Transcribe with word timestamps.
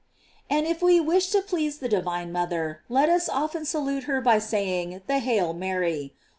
f 0.49 0.57
And 0.57 0.65
if 0.65 0.81
we 0.81 0.99
wish 0.99 1.29
to 1.29 1.41
please 1.43 1.77
the 1.77 1.87
divine 1.87 2.31
mother, 2.31 2.81
let 2.89 3.07
us 3.07 3.29
often 3.29 3.65
salute 3.65 4.05
her 4.05 4.19
by 4.19 4.39
saying 4.39 5.03
the 5.05 5.19
"Hail 5.19 5.53
Mary." 5.53 6.15